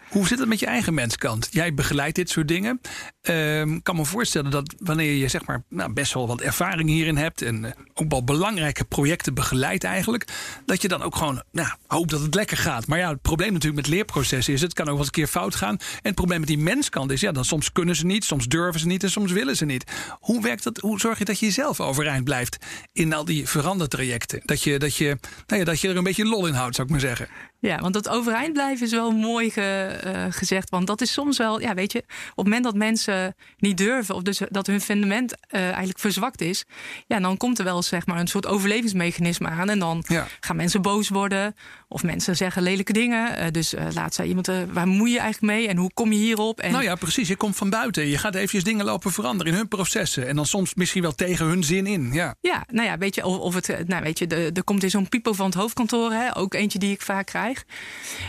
[0.09, 1.49] Hoe zit het met je eigen menskant?
[1.51, 2.81] Jij begeleidt dit soort dingen.
[3.23, 6.89] Ehm, Ik kan me voorstellen dat wanneer je zeg maar, nou, best wel wat ervaring
[6.89, 7.43] hierin hebt...
[7.43, 10.25] en eh, ook wel belangrijke projecten begeleidt eigenlijk...
[10.67, 12.87] dat je dan ook gewoon nou, hoopt dat het lekker gaat.
[12.87, 14.61] Maar ja, het probleem natuurlijk met leerprocessen is...
[14.61, 15.77] het kan ook wel eens een keer fout gaan.
[15.79, 17.21] En het probleem met die menskant is...
[17.21, 19.85] ja, dan soms kunnen ze niet, soms durven ze niet en soms willen ze niet.
[20.21, 20.79] Hoe werkt dat?
[20.79, 22.57] Hoe zorg je dat je jezelf overeind blijft
[22.93, 24.41] in al die verandertrajecten?
[24.45, 26.87] Dat je, dat je, nou ja, dat je er een beetje lol in houdt, zou
[26.87, 27.29] ik maar zeggen.
[27.61, 30.71] Ja, want dat overeind blijven is wel mooi ge- eh, gezegd.
[30.71, 34.15] Want dat is soms wel, ja, weet je, op het moment dat mensen niet durven,
[34.15, 36.65] of dus dat hun fundament eh, eigenlijk verzwakt is,
[37.07, 39.69] ja, dan komt er wel zeg maar een soort overlevingsmechanisme aan.
[39.71, 40.27] En dan Ja.
[40.41, 41.55] gaan mensen boos worden,
[41.89, 43.37] of mensen zeggen lelijke dingen.
[43.37, 46.61] Eh, dus laat zei iemand, waar moei je eigenlijk mee en hoe kom je hierop?
[46.61, 47.29] En Nou ja, precies.
[47.29, 48.07] Je komt van buiten.
[48.07, 50.27] Je gaat eventjes dingen lopen veranderen in hun processen.
[50.29, 52.13] En dan soms misschien wel tegen hun zin in.
[52.13, 52.35] Ja.
[52.41, 54.91] Ja, nou ja, weet je, of, of het, nou weet je, de- er komt in
[54.91, 57.50] zo'n pipo van het hoofdkantoor, hè, ook eentje die ik vaak krijg.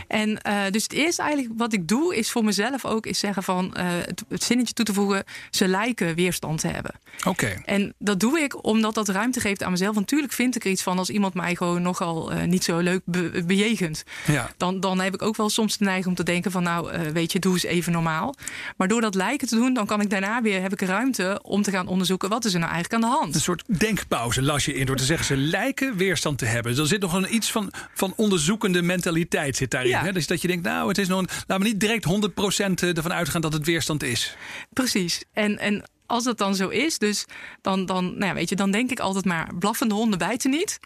[0.08, 3.42] En eh, dus het eerste eigenlijk wat ik doe, is voor mezelf ook, is zeggen
[3.42, 6.92] van eh, het, het zinnetje toe te voegen, ze lijken weerstand te hebben.
[7.26, 7.62] Oké.
[7.64, 9.94] En dat doe ik omdat dat ruimte geeft aan mezelf.
[9.94, 12.78] Want natuurlijk vind ik er iets van als iemand mij gewoon nogal eh, niet zo
[12.78, 14.04] leuk be- bejegent.
[14.26, 14.50] Ja.
[14.56, 17.32] Dan, dan heb ik ook wel soms de neiging om te denken van nou, weet
[17.32, 18.34] je, doe eens even normaal.
[18.76, 21.62] Maar door dat lijken te doen, dan kan ik daarna weer, heb ik ruimte om
[21.62, 23.34] te gaan onderzoeken wat is er nou eigenlijk aan de hand.
[23.34, 26.72] Een soort denkpauze las je in door te zeggen ze lijken weerstand te hebben.
[26.72, 29.11] Dus er zit nog een iets van, van onderzoekende mentaliteit
[29.50, 29.90] zit daarin.
[29.90, 30.02] Ja.
[30.02, 30.12] Hè?
[30.12, 33.12] Dus dat je denkt, nou, het is nog een, laten we niet direct 100% ervan
[33.12, 34.36] uitgaan dat het weerstand is.
[34.72, 35.24] Precies.
[35.32, 37.24] En, en als dat dan zo is, dus
[37.60, 40.80] dan, dan, nou ja, weet je, dan denk ik altijd maar blaffende honden bijten niet.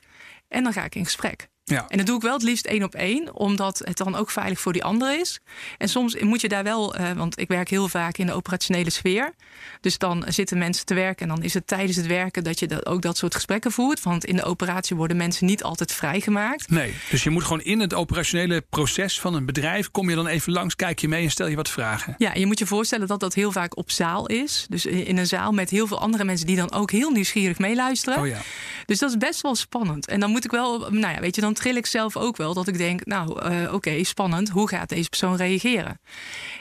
[0.49, 1.49] En dan ga ik in gesprek.
[1.69, 1.85] Ja.
[1.89, 4.61] En dat doe ik wel het liefst één op één, omdat het dan ook veilig
[4.61, 5.41] voor die ander is.
[5.79, 8.91] En soms moet je daar wel, eh, want ik werk heel vaak in de operationele
[8.91, 9.35] sfeer.
[9.81, 12.67] Dus dan zitten mensen te werken en dan is het tijdens het werken dat je
[12.67, 14.03] dat, ook dat soort gesprekken voert.
[14.03, 16.71] Want in de operatie worden mensen niet altijd vrijgemaakt.
[16.71, 19.91] Nee, dus je moet gewoon in het operationele proces van een bedrijf...
[19.91, 22.15] kom je dan even langs, kijk je mee en stel je wat vragen.
[22.19, 24.67] Ja, je moet je voorstellen dat dat heel vaak op zaal is.
[24.69, 28.19] Dus in een zaal met heel veel andere mensen die dan ook heel nieuwsgierig meeluisteren.
[28.19, 28.41] Oh ja.
[28.87, 30.07] Dus dat is best wel spannend.
[30.07, 32.55] En dan moet ik wel, nou ja, weet je, dan trill ik zelf ook wel
[32.55, 34.49] dat ik denk, nou, eh, oké, spannend.
[34.49, 36.01] Hoe gaat deze persoon reageren?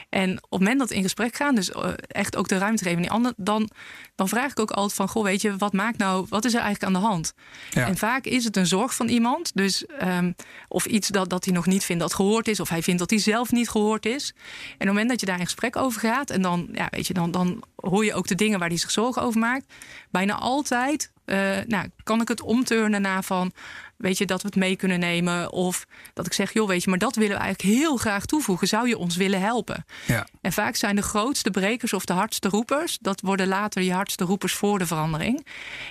[0.08, 2.84] En op het moment dat we in gesprek gaan, dus eh, echt ook de ruimte
[2.84, 3.70] geven die ander, dan,
[4.14, 6.60] dan vraag ik ook altijd van, goh, weet je, wat maakt nou, wat is er
[6.60, 7.34] eigenlijk aan de hand?
[7.70, 7.86] Ja.
[7.86, 10.32] En vaak is het een zorg van iemand, dus ehm,
[10.68, 13.10] of iets dat, dat hij nog niet vindt dat gehoord is, of hij vindt dat
[13.10, 14.34] hij zelf niet gehoord is.
[14.34, 17.06] En op het moment dat je daar in gesprek over gaat, en dan, ja, weet
[17.06, 19.72] je, dan, dan hoor je ook de dingen waar hij zich zorgen over maakt.
[20.10, 23.52] Bijna altijd eh, nou, kan ik het omturnen naar van,
[23.96, 25.52] weet je, dat we het mee kunnen nemen.
[25.52, 28.68] Of dat ik zeg, joh, weet je, maar dat willen we eigenlijk heel graag toevoegen.
[28.68, 29.84] Zou je ons willen helpen?
[30.06, 30.26] Ja.
[30.40, 34.24] En vaak zijn de grootste brekers of de hardste roepers, dat worden later je hardste
[34.24, 35.46] roepers voor de verandering.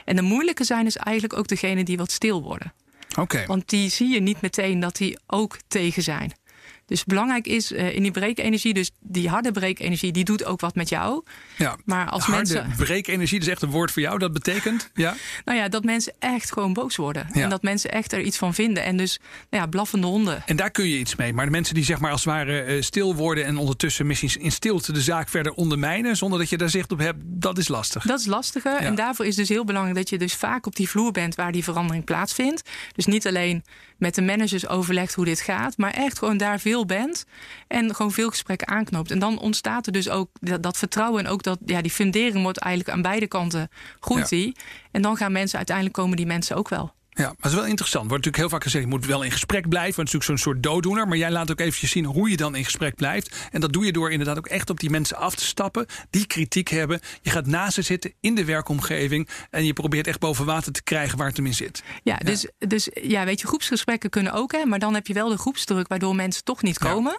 [0.06, 2.74] En de moeilijke zijn dus eigenlijk ook degene die wat stil worden.
[3.20, 3.46] Oké.
[3.46, 6.34] Want die zie je niet meteen dat die ook tegen zijn.
[6.86, 10.90] Dus belangrijk is in die breekenergie, dus die harde breekenergie, die doet ook wat met
[10.90, 11.24] jou.
[11.58, 12.74] Ja, maar als harde mensen.
[12.78, 14.20] Breekenergie, dat is echt een woord voor jou.
[14.20, 14.90] Dat betekent.
[14.94, 15.16] Ja.
[15.46, 17.28] nou ja, dat mensen echt gewoon boos worden.
[17.32, 18.84] En dat mensen echt er iets van vinden.
[18.84, 19.20] En dus
[19.50, 20.44] nou ja, blaffende honden.
[20.46, 21.34] En daar kun je iets mee.
[21.34, 24.52] Maar de mensen die zeg maar als het ware stil worden en ondertussen misschien in
[24.52, 28.04] stilte de zaak verder ondermijnen, zonder dat je daar zicht op hebt, dat is lastig.
[28.04, 28.76] Dat is lastiger.
[28.76, 31.52] En daarvoor is dus heel belangrijk dat je dus vaak op die vloer bent waar
[31.52, 32.70] die verandering plaatsvindt.
[32.96, 33.64] Dus niet alleen
[33.98, 37.26] met de managers overlegt hoe dit gaat, maar echt gewoon daar veel bent
[37.68, 39.12] en gewoon veel gesprekken aanknoopt.
[39.12, 40.30] En dan ontstaat er dus ook
[40.62, 44.56] dat, vertrouwen en ook dat ja, die fundering wordt eigenlijk aan beide kanten groeit die.
[44.92, 46.94] En dan gaan mensen uiteindelijk komen die mensen ook wel.
[47.18, 48.10] Ja, maar het is wel interessant.
[48.10, 49.96] Wordt natuurlijk heel vaak gezegd, je moet wel in gesprek blijven.
[49.96, 51.08] Want het is natuurlijk zo'n soort dooddoener.
[51.08, 53.36] Maar jij laat ook eventjes zien hoe je dan in gesprek blijft.
[53.52, 55.86] En dat doe je door inderdaad ook echt op die mensen af te stappen.
[56.10, 57.00] Die kritiek hebben.
[57.22, 59.30] Je gaat naast ze zitten in de werkomgeving.
[59.50, 61.84] En je probeert echt boven water te krijgen waar het hem in zit.
[62.04, 64.52] Ja, dus, dus ja, weet je, groepsgesprekken kunnen ook.
[64.52, 67.18] Hè, maar dan heb je wel de groepsdruk waardoor mensen toch niet komen.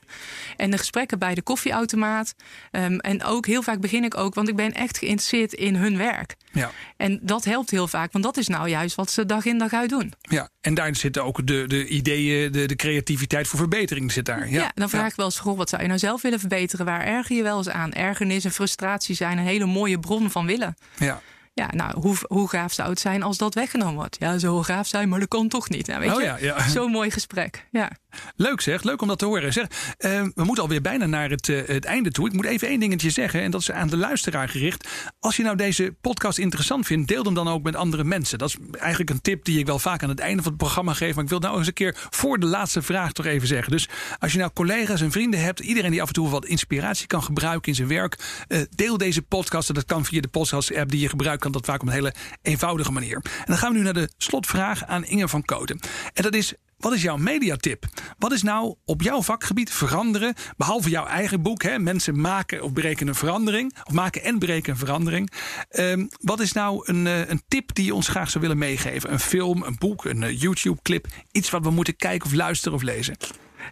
[0.57, 2.35] En de gesprekken bij de koffieautomaat.
[2.71, 5.97] Um, en ook heel vaak begin ik ook, want ik ben echt geïnteresseerd in hun
[5.97, 6.37] werk.
[6.53, 6.71] Ja.
[6.97, 9.73] En dat helpt heel vaak, want dat is nou juist wat ze dag in dag
[9.73, 10.13] uit doen.
[10.21, 14.51] Ja, en daar zitten ook de, de ideeën, de, de creativiteit voor verbetering zit daar.
[14.51, 16.87] Ja, dan vraag ik wel eens, goh, wat zou je nou zelf willen verbeteren?
[16.87, 17.93] Waar erger je wel eens aan?
[17.93, 20.77] Ergernis en frustratie zijn een hele mooie bron van willen.
[20.99, 21.21] Ja.
[21.59, 24.17] Ja, nou, hoe, hoe gaaf zou het zijn als dat weggenomen wordt?
[24.19, 25.87] Ja, zo gaaf zijn, maar dat kan toch niet.
[25.87, 26.25] Nou, weet oh, je?
[26.25, 26.69] Ja, ja.
[26.69, 27.67] Zo'n mooi gesprek.
[27.71, 27.91] Ja.
[28.37, 29.53] Leuk zeg, leuk om dat te horen.
[29.53, 29.67] Zeg,
[29.99, 32.27] uh, we moeten alweer bijna naar het, uh, het einde toe.
[32.27, 34.89] Ik moet even één dingetje zeggen, en dat is aan de luisteraar gericht.
[35.21, 38.39] Als je nou deze podcast interessant vindt, deel hem dan ook met andere mensen.
[38.39, 40.93] Dat is eigenlijk een tip die ik wel vaak aan het einde van het programma
[40.93, 41.15] geef.
[41.15, 43.73] Maar ik wil nou eens een keer voor de laatste vraag toch even zeggen.
[43.73, 43.89] Dus
[44.19, 47.23] als je nou collega's en vrienden hebt, iedereen die af en toe wat inspiratie kan
[47.23, 49.75] gebruiken in zijn werk, uh, deel deze podcast.
[49.75, 52.93] Dat kan via de podcast-app die je gebruikt, kan dat vaak op een hele eenvoudige
[52.93, 53.17] manier.
[53.17, 55.81] En dan gaan we nu naar de slotvraag aan Inge van Koten.
[56.15, 57.87] En dat is wat is jouw mediatip?
[58.19, 60.35] Wat is nou op jouw vakgebied veranderen?
[60.57, 61.79] Behalve jouw eigen boek, hè?
[61.79, 63.77] mensen maken of breken een verandering.
[63.85, 65.31] Of maken en breken een verandering.
[65.71, 69.13] Um, wat is nou een, uh, een tip die je ons graag zou willen meegeven?
[69.13, 71.07] Een film, een boek, een uh, YouTube-clip.
[71.33, 73.17] Iets wat we moeten kijken of luisteren of lezen.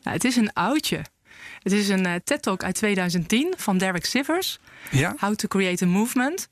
[0.02, 1.04] Nou, het is een oudje.
[1.62, 4.58] Het is een uh, TED-talk uit 2010 van Derek Sivers.
[4.90, 5.14] Ja?
[5.18, 6.48] How to Create a Movement.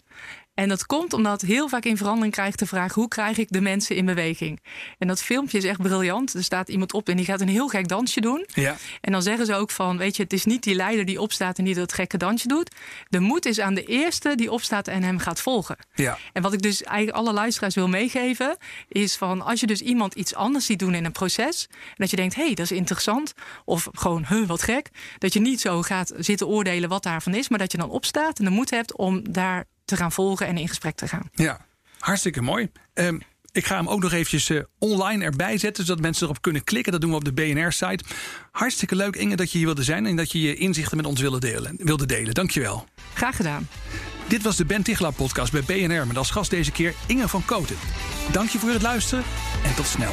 [0.62, 3.60] En dat komt omdat heel vaak in verandering krijgt de vraag: hoe krijg ik de
[3.60, 4.60] mensen in beweging?
[4.98, 6.34] En dat filmpje is echt briljant.
[6.34, 8.46] Er staat iemand op en die gaat een heel gek dansje doen.
[8.54, 8.76] Ja.
[9.00, 11.58] En dan zeggen ze ook van: Weet je, het is niet die leider die opstaat
[11.58, 12.74] en die dat gekke dansje doet.
[13.08, 15.76] De moed is aan de eerste die opstaat en hem gaat volgen.
[15.94, 16.18] Ja.
[16.32, 18.56] En wat ik dus eigenlijk alle luisteraars wil meegeven,
[18.88, 21.66] is van als je dus iemand iets anders ziet doen in een proces.
[21.70, 23.32] En dat je denkt: hé, hey, dat is interessant.
[23.64, 24.88] Of gewoon, huh, wat gek.
[25.18, 28.38] Dat je niet zo gaat zitten oordelen wat daarvan is, maar dat je dan opstaat
[28.38, 31.30] en de moed hebt om daar te gaan volgen en in gesprek te gaan.
[31.32, 31.66] Ja,
[31.98, 32.70] hartstikke mooi.
[32.94, 36.64] Um, ik ga hem ook nog eventjes uh, online erbij zetten, zodat mensen erop kunnen
[36.64, 36.92] klikken.
[36.92, 38.04] Dat doen we op de BNR-site.
[38.50, 41.20] Hartstikke leuk, Inge, dat je hier wilde zijn en dat je je inzichten met ons
[41.20, 41.74] wilde delen.
[41.76, 42.34] Wilde delen.
[42.34, 42.86] Dankjewel.
[43.14, 43.68] Graag gedaan.
[44.28, 47.44] Dit was de Ben Tichelaar podcast bij BNR met als gast deze keer Inge van
[47.44, 47.76] Koten.
[48.32, 49.24] Dank je voor het luisteren
[49.64, 50.12] en tot snel.